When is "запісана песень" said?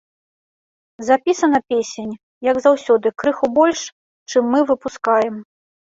1.09-2.13